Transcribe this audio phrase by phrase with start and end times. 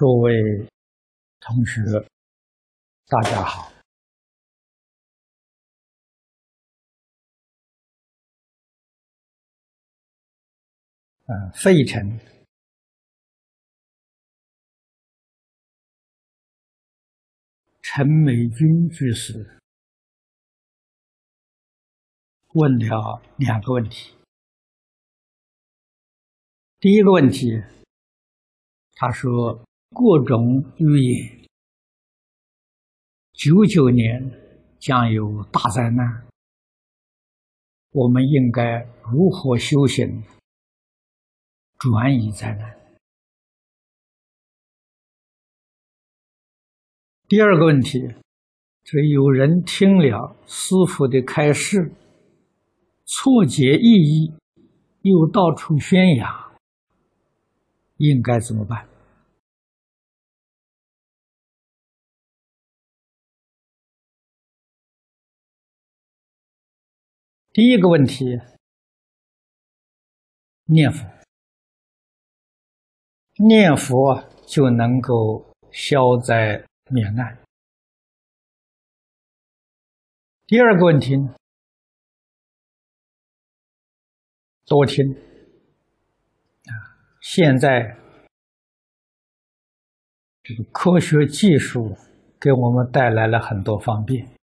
[0.00, 0.32] 各位
[1.40, 1.82] 同学，
[3.04, 3.70] 大家好。
[11.26, 12.18] 嗯，费城
[17.82, 19.60] 陈美君居士
[22.54, 24.16] 问了两个问题。
[26.78, 27.62] 第一个问题，
[28.94, 29.62] 他说。
[29.90, 31.48] 各种预言，
[33.32, 34.30] 九九年
[34.78, 36.26] 将有大灾难，
[37.90, 40.22] 我们应该如何修行，
[41.76, 42.76] 转移灾难？
[47.26, 47.98] 第二个问题
[48.84, 51.92] 是：有人听了师傅的开示，
[53.04, 54.32] 错解意义，
[55.02, 56.52] 又到处宣扬，
[57.96, 58.89] 应该怎么办？
[67.52, 68.40] 第一个问题，
[70.66, 71.04] 念佛，
[73.44, 77.36] 念佛就能够消灾免难。
[80.46, 81.16] 第二个问题，
[84.64, 86.72] 多听啊！
[87.20, 87.96] 现在
[90.44, 91.96] 这个科学技术
[92.40, 94.39] 给我们带来了很多方便。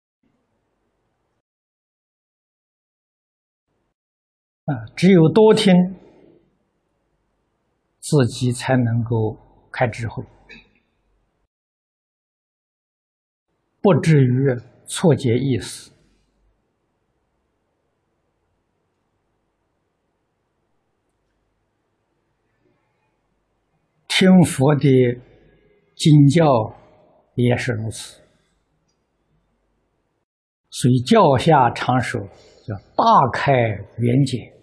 [4.66, 5.74] 啊，只有多听，
[8.00, 9.38] 自己才能够
[9.72, 10.24] 开智慧，
[13.82, 14.56] 不至于
[14.86, 15.92] 错解意思。
[24.08, 24.88] 听佛的
[25.96, 26.46] 经教
[27.34, 28.22] 也是如此，
[30.70, 32.22] 所以教下常说。
[32.64, 33.52] 叫大开
[33.98, 34.54] 圆解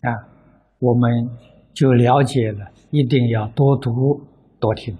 [0.00, 0.08] 啊，
[0.78, 1.28] 我们
[1.74, 4.26] 就了解了，一定要多读
[4.58, 4.96] 多听。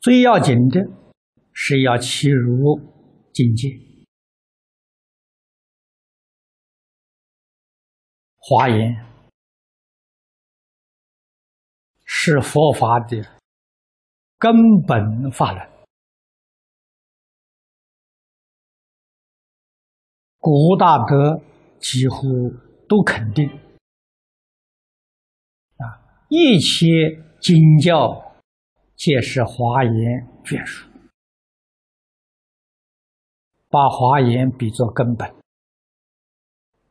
[0.00, 0.80] 最要紧的
[1.52, 2.80] 是要契入
[3.32, 3.68] 境界，
[8.36, 9.15] 华严。
[12.28, 13.22] 是佛法的
[14.36, 14.52] 根
[14.84, 15.64] 本法论，
[20.38, 21.40] 古大德
[21.78, 22.26] 几乎
[22.88, 23.48] 都肯定
[25.76, 25.86] 啊，
[26.28, 26.84] 一切
[27.40, 28.36] 经教
[28.96, 29.92] 皆是华严
[30.42, 30.90] 眷属，
[33.68, 35.32] 把华严比作根本，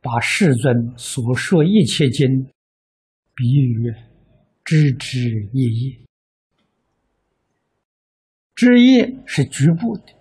[0.00, 2.26] 把世尊所说一切经
[3.34, 3.94] 比喻。
[4.66, 6.00] 枝枝叶叶，
[8.56, 10.12] 枝叶是局部的，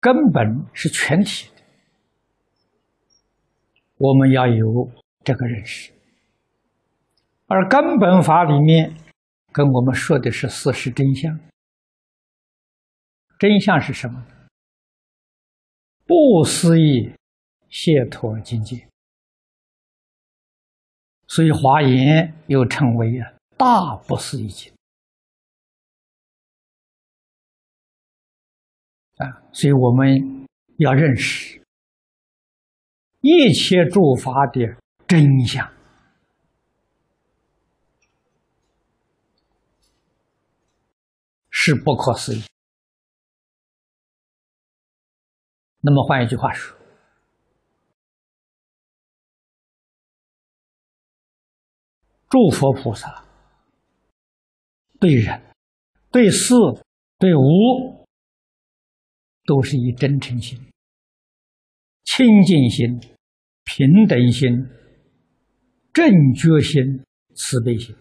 [0.00, 1.62] 根本是全体的。
[3.96, 4.90] 我们要有
[5.22, 5.92] 这个认识。
[7.46, 8.92] 而根本法里面
[9.52, 11.38] 跟我们说的是事实真相，
[13.38, 14.26] 真相是什么？
[16.04, 17.12] 不思议
[17.70, 18.88] 解脱境界。
[21.34, 24.72] 所以华严又称为啊大不思议经
[29.16, 30.46] 啊，所以我们
[30.76, 31.60] 要认识
[33.20, 34.76] 一切诸法的
[35.08, 35.68] 真相
[41.50, 42.44] 是不可思议。
[45.80, 46.83] 那么换一句话说。
[52.34, 53.24] 诸佛菩萨
[54.98, 55.40] 对人、
[56.10, 56.52] 对事、
[57.16, 58.04] 对物，
[59.44, 60.58] 都是以真诚心、
[62.02, 62.98] 清净心、
[63.62, 64.50] 平等心、
[65.92, 67.04] 正觉心、
[67.36, 67.94] 慈悲心。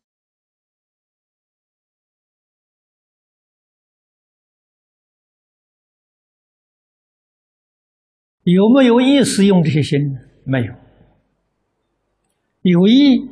[8.46, 10.00] 有没有意识用这些心？
[10.44, 10.74] 没有，
[12.64, 13.32] 有意。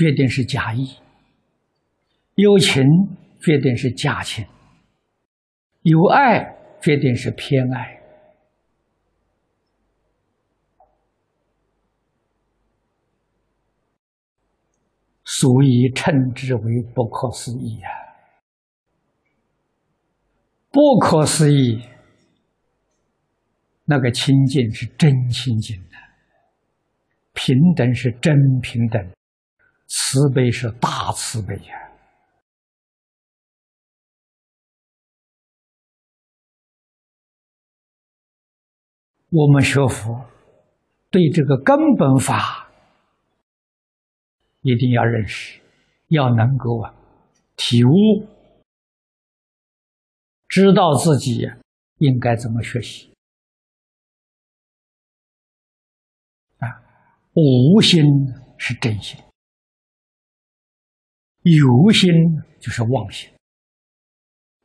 [0.00, 0.96] 决定是假意，
[2.36, 2.82] 有情
[3.38, 4.46] 决定是假情，
[5.82, 8.00] 有爱决定是偏爱，
[15.22, 17.88] 所以称之为不可思议呀！
[20.70, 21.78] 不可思议，
[23.84, 25.96] 那个清净是真清净的，
[27.34, 29.12] 平等是真平等，
[29.90, 31.90] 慈悲是大慈悲呀。
[39.30, 40.24] 我们学佛，
[41.10, 42.70] 对这个根本法
[44.60, 45.60] 一定要认识，
[46.08, 46.94] 要能够啊
[47.56, 47.90] 体悟，
[50.48, 51.48] 知道自己
[51.98, 53.12] 应该怎么学习
[56.58, 56.82] 啊。
[57.34, 58.02] 无心
[58.56, 59.16] 是真心，
[61.56, 62.10] 有心
[62.60, 63.30] 就是妄心。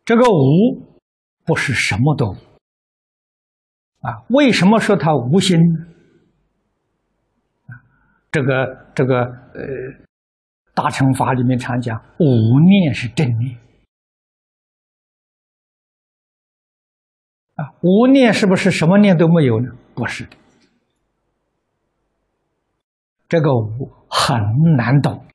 [0.04, 1.02] 这个无
[1.46, 2.38] 不是什么都无。
[4.02, 5.58] 啊，为什么说他无心？
[8.32, 9.64] 这个这个呃，
[10.74, 13.58] 大乘法里面常讲，无念是正念。
[17.56, 19.72] 啊，无念是不是什么念都没有呢？
[19.96, 20.36] 不是的，
[23.30, 24.38] 这个无很
[24.76, 25.26] 难懂。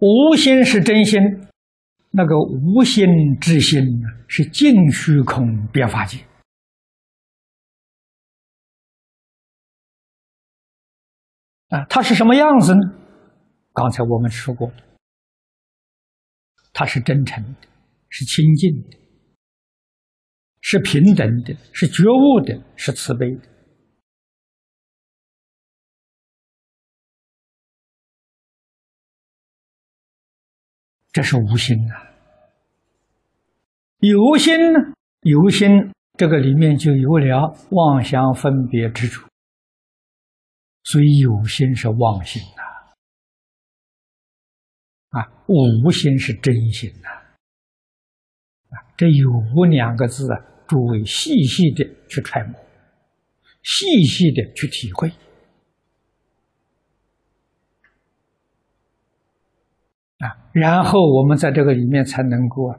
[0.00, 1.20] 无心是真心。
[2.10, 3.04] 那个无心
[3.38, 6.18] 之心呢是净虚空变法界
[11.68, 12.80] 啊，它是什么样子呢？
[13.74, 14.72] 刚才我们说过，
[16.72, 17.68] 它是真诚的，
[18.08, 18.98] 是清净的，
[20.62, 23.55] 是平等的，是觉悟的，是慈悲的。
[31.16, 31.94] 这是无心呐，
[34.00, 34.78] 有心呢？
[35.22, 39.26] 有心，这个里面就有了妄想分别之处，
[40.84, 42.62] 所以有心是妄心呐，
[45.18, 47.08] 啊，无心是真心呐，
[48.68, 52.60] 啊，这有无两个字啊，诸位细细的去揣摩，
[53.62, 55.10] 细细的去体会。
[60.18, 62.74] 啊，然后我们在这个里面才能够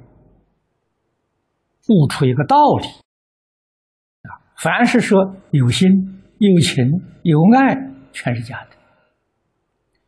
[1.90, 2.88] 悟出一个道理。
[2.88, 5.88] 啊，凡是说有心、
[6.40, 6.84] 有情、
[7.22, 7.76] 有爱，
[8.12, 8.72] 全是假的，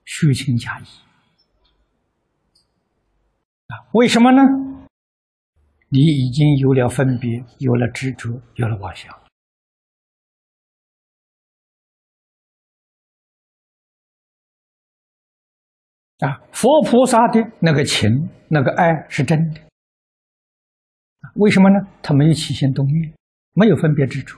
[0.03, 0.83] 虚情假意。
[3.67, 4.41] 啊，为什么呢？
[5.89, 9.15] 你已经有了分别，有了执着，有了妄想。
[16.19, 19.61] 啊，佛菩萨的那个情、那个爱是真的，
[21.35, 21.87] 为什么呢？
[22.01, 23.13] 他没有起心动念，
[23.53, 24.37] 没有分别之处。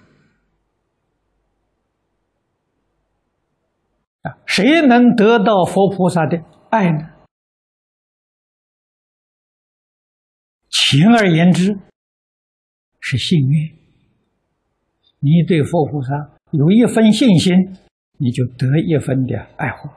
[4.21, 7.09] 啊，谁能得到佛菩萨的爱呢？
[10.69, 11.79] 情而言之，
[12.99, 13.75] 是信愿。
[15.19, 16.09] 你对佛菩萨
[16.51, 17.55] 有一分信心，
[18.17, 19.89] 你就得一分的爱护。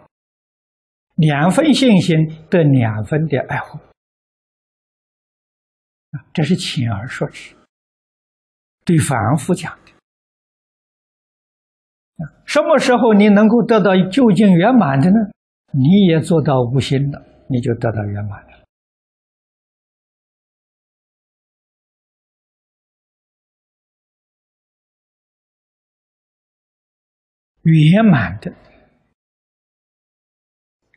[1.17, 2.17] 两分信心
[2.51, 3.79] 得两分的爱护，
[6.33, 7.55] 这是浅而说之，
[8.85, 9.93] 对凡夫讲的。
[12.45, 15.17] 什么时候你能够得到究竟圆满的呢？
[15.73, 18.65] 你也做到无心了，你就得到圆满了。
[27.63, 28.53] 圆满的。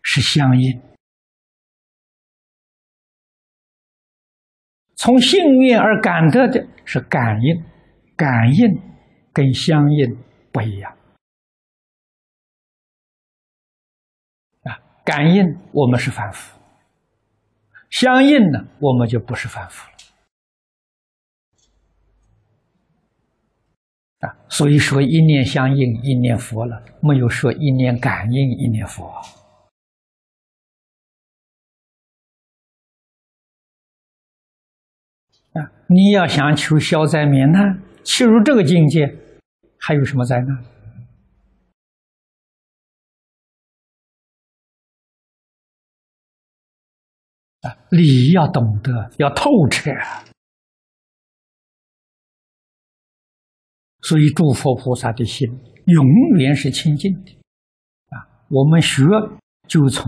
[0.10, 0.82] 是相应，
[4.96, 7.62] 从幸运而感得的是感应，
[8.16, 8.82] 感应
[9.34, 10.18] 跟相应
[10.50, 10.98] 不一样
[14.64, 14.80] 啊！
[15.04, 16.58] 感应我们是凡夫，
[17.90, 19.86] 相应呢，我们就不是凡夫
[24.22, 24.38] 了啊！
[24.48, 29.14] 所以说一念相应一念佛了，没有说一念感应一念佛。
[35.88, 39.08] 你要想求消灾免难，切入这个境界，
[39.80, 40.58] 还有什么灾难？
[47.62, 49.92] 啊，理要懂得，要透彻。
[54.02, 55.50] 所以，诸佛菩萨的心
[55.86, 56.06] 永
[56.38, 57.32] 远是清净的。
[58.10, 59.04] 啊，我们学
[59.68, 60.06] 就从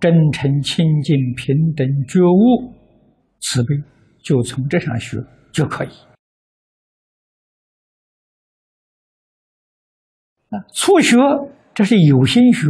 [0.00, 2.74] 真诚、清净、平等、觉悟、
[3.40, 3.97] 慈悲。
[4.28, 5.16] 就从这上学
[5.50, 5.88] 就可以。
[10.50, 11.16] 啊，初学
[11.72, 12.68] 这是有心学，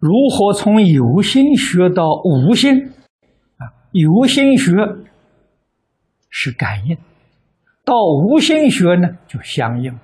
[0.00, 2.88] 如何从有心学到无心？
[3.58, 4.72] 啊，有心学
[6.28, 6.96] 是感应，
[7.84, 9.96] 到无心学呢就相应。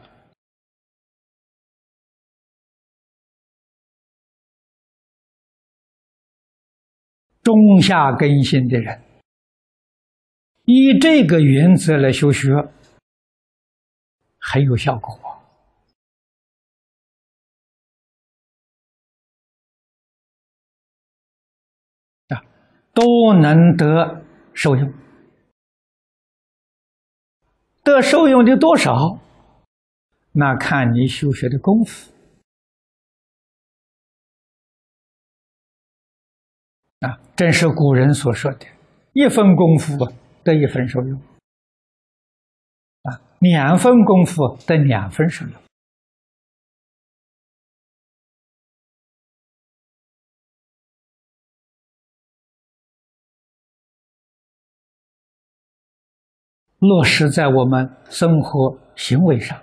[7.42, 9.02] 中下根性的人，
[10.64, 12.50] 以这个原则来修学，
[14.38, 15.12] 很有效果
[22.28, 22.44] 啊，
[22.94, 24.92] 都能得受用。
[27.82, 29.18] 得受用的多少，
[30.30, 32.12] 那看你修学的功夫。
[37.02, 38.66] 啊，正是古人所说的
[39.12, 39.96] “一分功夫
[40.44, 41.18] 得一分收入”，
[43.02, 45.52] 啊，两分功夫得两分收入。
[56.78, 59.60] 落实在我们生活行为上，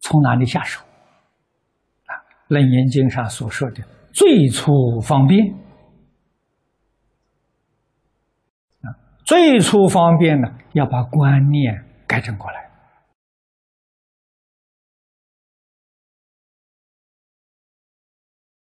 [0.00, 0.82] 从哪里下手？
[2.06, 2.12] 啊，
[2.48, 5.54] 《楞严经》上所说的最初方便。
[9.24, 12.70] 最初方便呢，要把观念改正过来。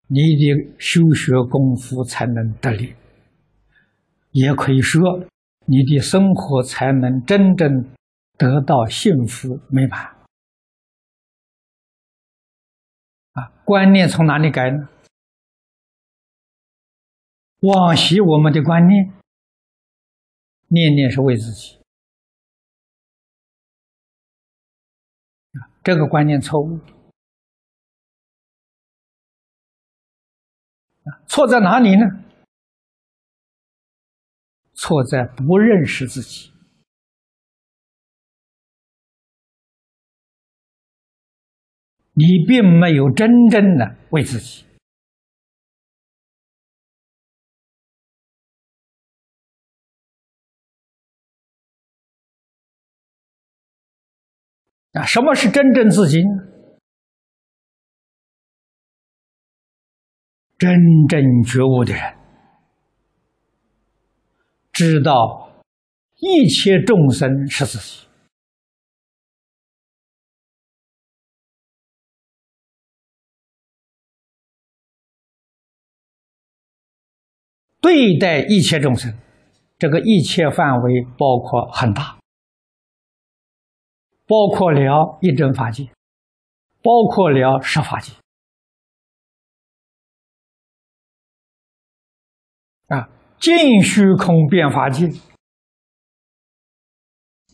[0.09, 2.95] 你的修学功夫才能得力，
[4.31, 5.03] 也可以说，
[5.67, 7.69] 你的生活才能真正
[8.39, 10.01] 得到幸福美满。
[13.33, 14.89] 啊，观念从哪里改呢？
[17.63, 19.13] 往昔我们的观念。
[20.69, 21.79] 念念是为自己，
[25.83, 26.81] 这个观念错误。
[31.29, 32.05] 错在哪里呢？
[34.75, 36.53] 错在不认识自己，
[42.13, 44.66] 你并没有真正的为自己。
[54.97, 56.29] 啊，什么是真正自己呢？
[60.59, 60.71] 真
[61.07, 62.17] 正觉悟的人，
[64.73, 65.51] 知道
[66.17, 68.07] 一切众生是自己，
[77.83, 79.15] 对待一切众生，
[79.79, 82.17] 这个一切范围包括很大。
[84.27, 85.85] 包括了一真法界，
[86.83, 88.13] 包括了十法界，
[92.89, 95.09] 啊，尽虚空变法界，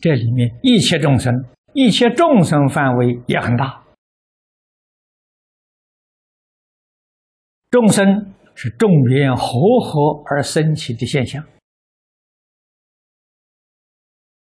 [0.01, 3.83] 这里面一切众生，一切众生范围也很大。
[7.69, 11.43] 众生是众缘和合而生起的现象。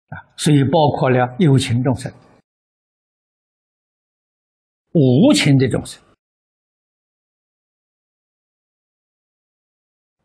[0.09, 2.13] 啊，所以包括了有情众生、
[4.93, 6.03] 无情的众生，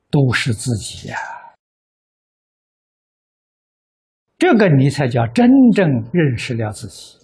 [0.10, 1.18] 都是自己呀。
[4.38, 7.18] 这个你才叫真正认识了自己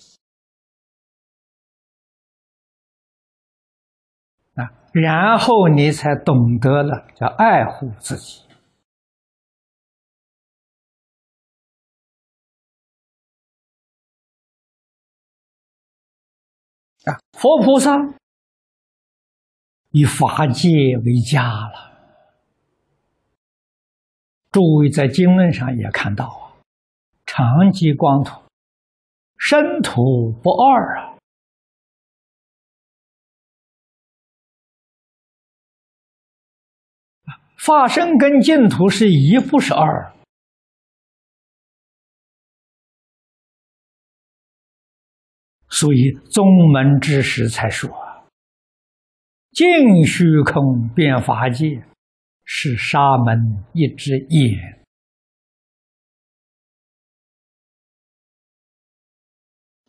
[4.54, 8.47] 啊，然后你才懂得了叫爱护自己。
[17.38, 17.96] 佛菩萨
[19.92, 21.94] 以法界为家了。
[24.52, 26.58] 诸位在经论上也看到啊，
[27.28, 28.42] 长吉光土，
[29.38, 31.14] 身土不二啊。
[37.60, 40.12] 法身跟净土是一，不是二。
[45.70, 47.90] 所以宗门之时才说
[49.52, 51.84] ：“净虚空变法界，
[52.46, 54.74] 是沙门一只眼。”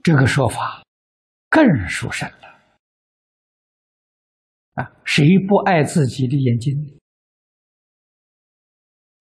[0.03, 0.83] 这个说法
[1.51, 2.49] 更殊胜了。
[4.75, 6.99] 啊，谁不爱自己的眼睛？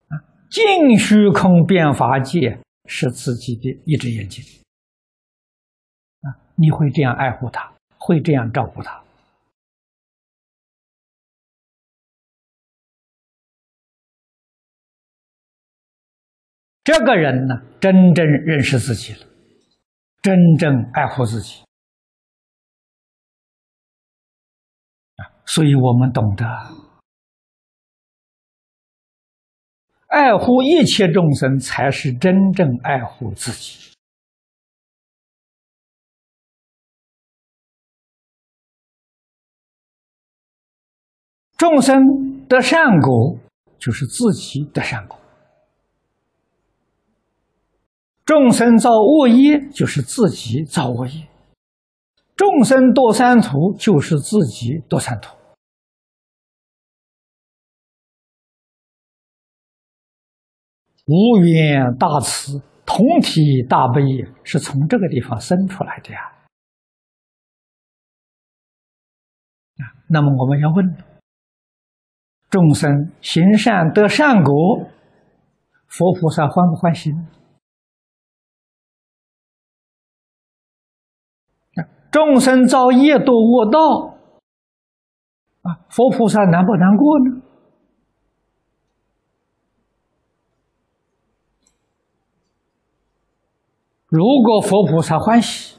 [0.07, 0.13] 啊，
[0.49, 4.43] 净虚空变法界是自己的一只眼睛。
[6.59, 9.03] 你会这样爱护他，会这样照顾他。
[16.83, 19.27] 这个人呢，真正认识自己了，
[20.21, 21.61] 真正爱护自己
[25.17, 26.45] 啊，所以我们懂得
[30.07, 33.96] 爱护一切众生，才是真正爱护自己。
[41.57, 43.39] 众生得善果，
[43.79, 45.17] 就是自己得善果；
[48.23, 51.27] 众生造恶业，就是自己造恶业；
[52.35, 55.35] 众生堕三途，就是自己堕三途。
[61.07, 64.03] 无缘大慈，同体大悲，
[64.43, 66.19] 是从这个地方生出来的呀。
[70.07, 71.16] 那么我们要问。
[72.49, 74.53] 众生行善得善果，
[75.87, 77.11] 佛菩萨欢不欢喜？
[82.09, 84.17] 众生造业堕恶道，
[85.61, 87.41] 啊，佛菩萨难不难过呢？
[94.07, 95.77] 如果佛菩萨欢喜，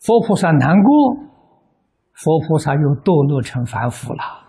[0.00, 1.16] 佛菩萨难过，
[2.14, 4.47] 佛菩萨又堕落成凡夫了。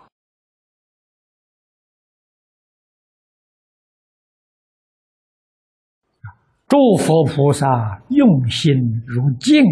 [6.70, 9.64] 诸佛菩萨用心如镜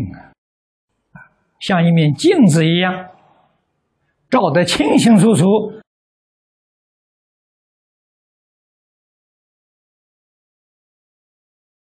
[1.13, 1.31] 啊，
[1.61, 2.93] 像一面镜子一样，
[4.29, 5.45] 照得清清楚楚。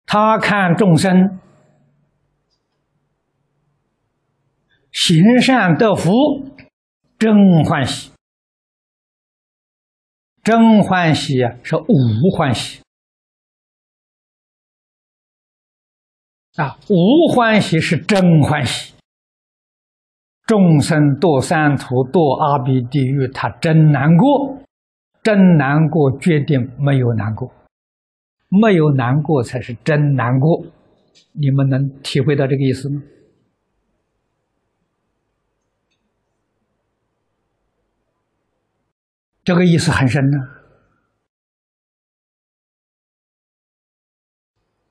[0.05, 1.41] 他看众生
[4.93, 6.13] 行善得福，
[7.19, 8.13] 真欢喜，
[10.43, 12.83] 真欢喜啊，是无欢喜。
[16.59, 18.93] 啊，无欢喜是真欢喜。
[20.45, 24.59] 众生堕三途、堕阿鼻地狱，他真难过，
[25.23, 27.49] 真难过，决定没有难过，
[28.49, 30.65] 没有难过才是真难过。
[31.33, 33.01] 你们能体会到这个意思吗？
[39.45, 40.58] 这个意思很深呢。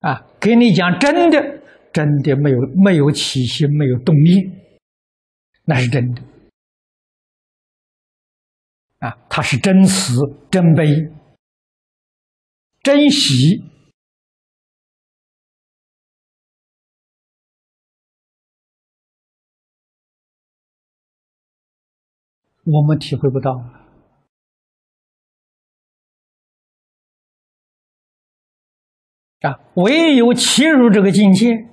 [0.10, 1.58] 啊给你讲真的。
[1.94, 4.52] 真的没有没有起心，没有动念，
[5.64, 6.22] 那是真的
[9.00, 9.18] 啊！
[9.28, 10.14] 他是真慈、
[10.52, 10.86] 真悲、
[12.84, 13.64] 真喜，
[22.66, 23.87] 我们体会不到
[29.42, 29.60] 啊！
[29.76, 31.68] 唯有切入这个境界。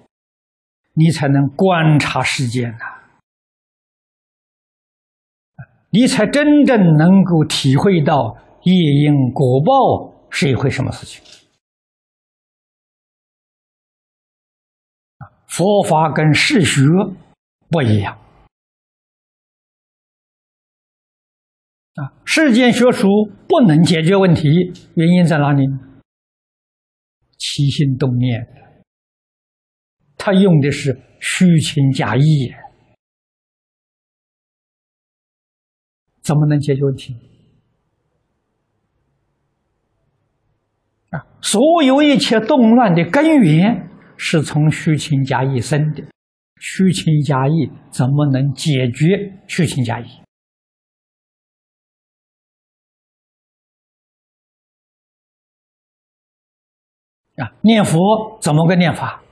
[0.97, 2.85] 你才能观察世间呐，
[5.91, 11.21] 你才真正能够体会到业因果报是一回什么事情。
[15.49, 16.83] 佛法跟世学
[17.69, 18.17] 不一样
[21.97, 23.09] 啊，世间学术
[23.49, 25.67] 不能解决问题，原因在哪里？
[27.47, 28.47] 起心动念。
[30.17, 32.51] 他用的是虚情假意，
[36.23, 37.15] 怎么能解决问题？
[41.11, 46.03] 啊，所有一切动乱的根源是从虚情假意生的，
[46.59, 50.07] 虚情假意怎么能解决虚情假意？
[57.37, 59.23] 啊，念佛怎么个念法？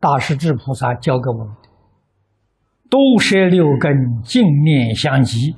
[0.00, 1.68] 大势至菩萨教给我们的，
[2.90, 5.54] 都摄六根，净念相继。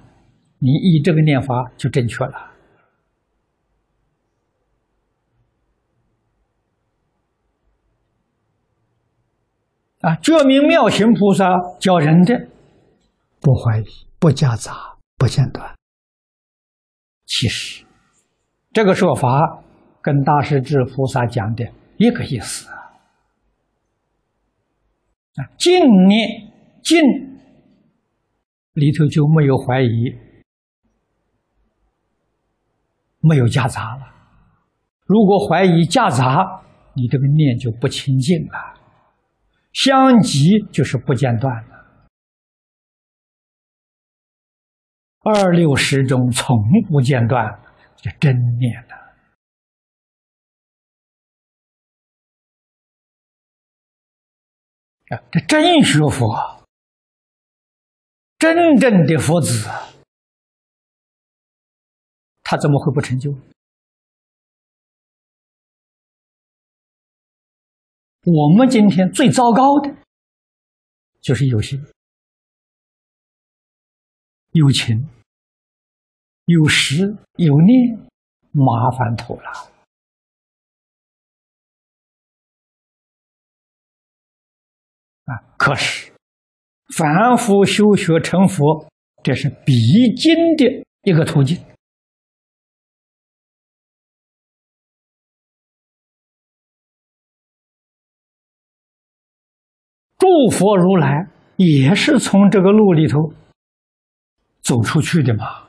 [0.59, 2.53] 你依这个念法就正确了。
[10.01, 11.47] 啊，觉明妙行菩萨
[11.79, 12.49] 教人的，
[13.41, 13.85] 不怀疑，
[14.19, 15.75] 不夹杂，不间断。
[17.25, 17.87] 其实，
[18.73, 19.64] 这个说法
[20.05, 21.65] 跟大势至菩萨讲的
[21.97, 22.69] 一个意思。
[25.37, 25.73] 啊，净
[26.07, 27.01] 念净
[28.75, 30.15] 里头就没有怀疑，
[33.21, 34.03] 没有夹杂了。
[35.07, 36.63] 如果怀疑夹杂，
[36.95, 38.75] 你这个念就不清净了。
[39.73, 41.87] 相即就是不间断了，
[45.21, 46.57] 二六十中从
[46.91, 47.59] 不间断，
[47.97, 49.04] 就真念了。
[55.11, 56.65] 啊，这真学佛，
[58.39, 59.69] 真正的佛子，
[62.43, 63.31] 他怎么会不成就？
[68.27, 69.95] 我们今天最糟糕的，
[71.21, 71.85] 就是有心、
[74.53, 75.07] 有情、
[76.47, 77.99] 有识、有念，
[78.53, 79.74] 麻烦透了
[85.25, 85.33] 啊！
[85.57, 86.13] 可是，
[86.97, 88.87] 凡夫修学成佛，
[89.23, 89.73] 这是必
[90.15, 91.57] 经的一个途径。
[100.19, 103.33] 诸佛如来也是从这个路里头
[104.63, 105.65] 走出去的嘛？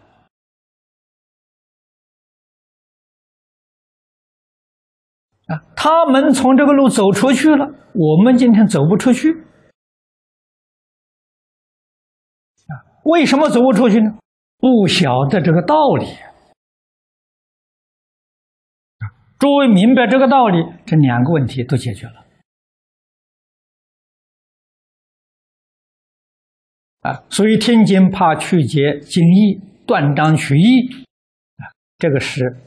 [5.47, 9.31] 啊，他们从这个路走出去了，我们今天走不出去。
[12.67, 14.17] 啊，为什么走不出去呢？
[14.58, 16.05] 不晓得这个道理。
[19.38, 22.25] 诸位明白这个道理，这两个问题都解决了。
[27.01, 30.89] 啊，所以听经怕曲解经义，断章取义，
[31.58, 32.58] 啊，这个是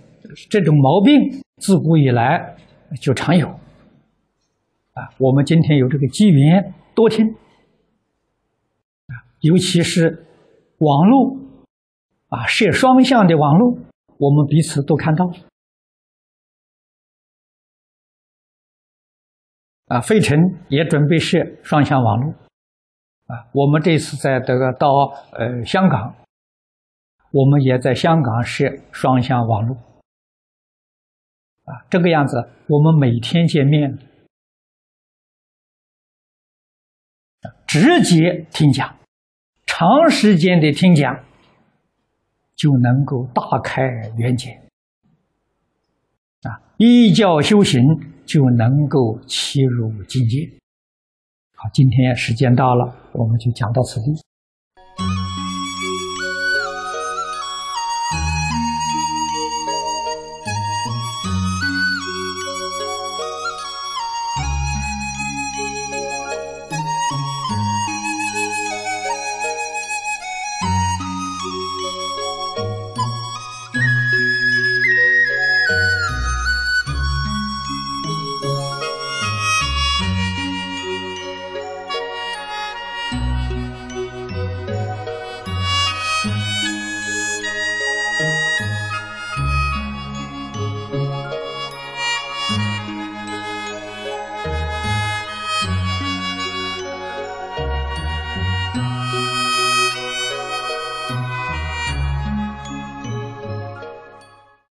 [0.49, 2.55] 这种毛病，自古以来
[3.01, 3.48] 就常有。
[3.48, 7.27] 啊，我们今天有这个机缘多听，
[9.07, 10.27] 啊，尤其是
[10.79, 11.37] 网络，
[12.29, 13.79] 啊，设双向的网络，
[14.18, 15.31] 我们彼此都看到。
[19.87, 20.37] 啊，费城
[20.68, 22.35] 也准备设双向网络。
[23.27, 24.88] 啊，我们这次在这个到
[25.33, 26.14] 呃香港，
[27.31, 29.77] 我们也在香港设双向网络，
[31.69, 33.99] 啊，这个样子，我们每天见面，
[37.67, 38.97] 直接听讲，
[39.67, 41.23] 长时间的听讲，
[42.57, 43.83] 就能够大开
[44.19, 44.53] 眼界，
[46.43, 47.83] 啊，依教修行
[48.25, 50.51] 就能够切入境界。
[51.55, 54.28] 好，今天时间到了，我们就讲到此地。